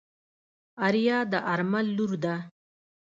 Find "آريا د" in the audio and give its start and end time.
0.87-1.33